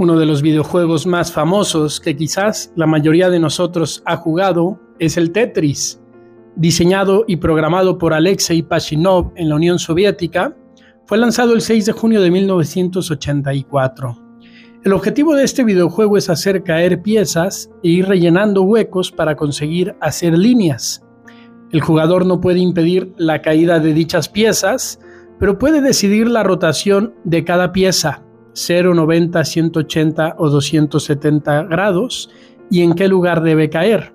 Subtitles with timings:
[0.00, 5.18] Uno de los videojuegos más famosos que quizás la mayoría de nosotros ha jugado es
[5.18, 6.00] el Tetris.
[6.56, 10.56] Diseñado y programado por Alexei Pachinov en la Unión Soviética,
[11.04, 14.16] fue lanzado el 6 de junio de 1984.
[14.84, 19.96] El objetivo de este videojuego es hacer caer piezas e ir rellenando huecos para conseguir
[20.00, 21.06] hacer líneas.
[21.72, 24.98] El jugador no puede impedir la caída de dichas piezas,
[25.38, 32.30] pero puede decidir la rotación de cada pieza 0, 90, 180 o 270 grados
[32.70, 34.14] y en qué lugar debe caer.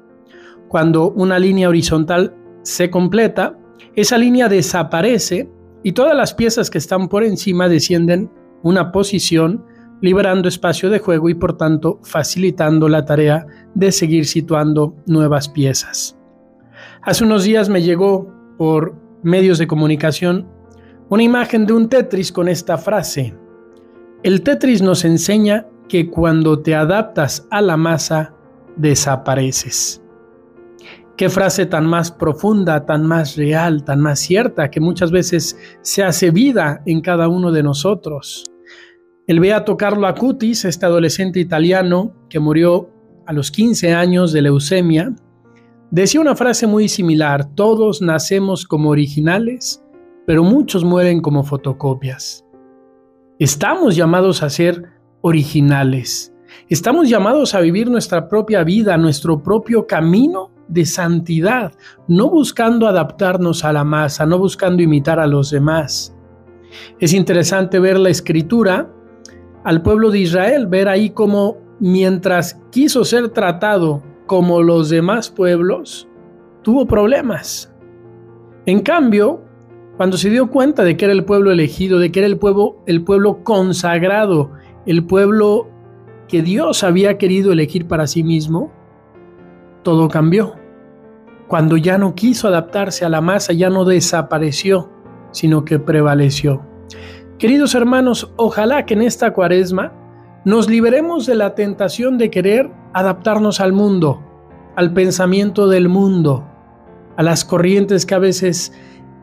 [0.67, 3.57] Cuando una línea horizontal se completa,
[3.95, 5.49] esa línea desaparece
[5.83, 8.31] y todas las piezas que están por encima descienden
[8.63, 9.63] una posición,
[10.01, 16.17] liberando espacio de juego y por tanto facilitando la tarea de seguir situando nuevas piezas.
[17.03, 20.47] Hace unos días me llegó por medios de comunicación
[21.09, 23.35] una imagen de un Tetris con esta frase,
[24.25, 28.33] el Tetris nos enseña que cuando te adaptas a la masa,
[28.75, 30.01] desapareces.
[31.15, 36.03] Qué frase tan más profunda, tan más real, tan más cierta, que muchas veces se
[36.03, 38.45] hace vida en cada uno de nosotros.
[39.27, 42.89] El Beato Carlo Acutis, este adolescente italiano que murió
[43.27, 45.13] a los 15 años de leucemia,
[45.91, 49.83] decía una frase muy similar, todos nacemos como originales,
[50.25, 52.45] pero muchos mueren como fotocopias.
[53.37, 56.33] Estamos llamados a ser originales.
[56.69, 61.73] Estamos llamados a vivir nuestra propia vida, nuestro propio camino de santidad,
[62.07, 66.15] no buscando adaptarnos a la masa, no buscando imitar a los demás.
[67.01, 68.89] Es interesante ver la escritura
[69.65, 76.07] al pueblo de Israel, ver ahí cómo mientras quiso ser tratado como los demás pueblos,
[76.61, 77.69] tuvo problemas.
[78.65, 79.44] En cambio,
[79.97, 82.77] cuando se dio cuenta de que era el pueblo elegido, de que era el pueblo,
[82.85, 84.51] el pueblo consagrado,
[84.85, 85.69] el pueblo
[86.27, 88.71] que Dios había querido elegir para sí mismo,
[89.83, 90.55] todo cambió.
[91.47, 94.89] Cuando ya no quiso adaptarse a la masa, ya no desapareció,
[95.31, 96.63] sino que prevaleció.
[97.37, 99.93] Queridos hermanos, ojalá que en esta cuaresma
[100.43, 104.23] nos liberemos de la tentación de querer adaptarnos al mundo,
[104.75, 106.45] al pensamiento del mundo,
[107.15, 108.73] a las corrientes que a veces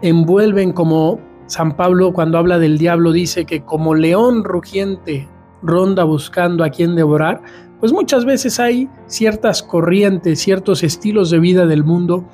[0.03, 5.29] envuelven como San Pablo cuando habla del diablo dice que como león rugiente
[5.63, 7.43] ronda buscando a quien devorar,
[7.81, 12.25] pues muchas veces hay ciertas corrientes, ciertos estilos de vida del mundo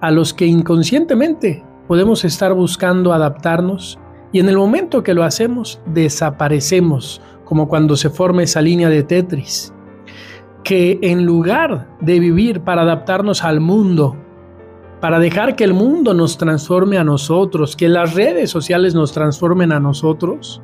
[0.00, 3.98] a los que inconscientemente podemos estar buscando adaptarnos
[4.30, 9.02] y en el momento que lo hacemos desaparecemos, como cuando se forma esa línea de
[9.02, 9.72] Tetris,
[10.64, 14.16] que en lugar de vivir para adaptarnos al mundo,
[15.00, 19.72] para dejar que el mundo nos transforme a nosotros, que las redes sociales nos transformen
[19.72, 20.60] a nosotros,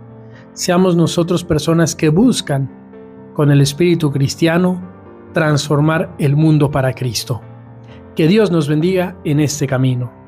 [0.53, 2.71] seamos nosotros personas que buscan,
[3.34, 4.81] con el espíritu cristiano,
[5.33, 7.41] transformar el mundo para Cristo.
[8.15, 10.24] Que Dios nos bendiga en este camino.